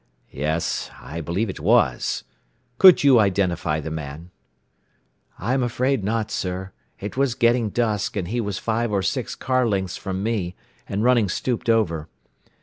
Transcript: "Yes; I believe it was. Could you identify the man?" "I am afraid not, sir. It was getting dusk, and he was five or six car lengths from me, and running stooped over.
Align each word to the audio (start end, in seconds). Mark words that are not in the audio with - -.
"Yes; 0.31 0.89
I 0.99 1.21
believe 1.21 1.47
it 1.47 1.59
was. 1.59 2.23
Could 2.79 3.03
you 3.03 3.19
identify 3.19 3.79
the 3.79 3.91
man?" 3.91 4.31
"I 5.37 5.53
am 5.53 5.61
afraid 5.61 6.03
not, 6.03 6.31
sir. 6.31 6.71
It 6.99 7.17
was 7.17 7.35
getting 7.35 7.69
dusk, 7.69 8.15
and 8.17 8.27
he 8.29 8.41
was 8.41 8.57
five 8.57 8.91
or 8.91 9.03
six 9.03 9.35
car 9.35 9.67
lengths 9.67 9.97
from 9.97 10.23
me, 10.23 10.55
and 10.89 11.03
running 11.03 11.29
stooped 11.29 11.69
over. 11.69 12.09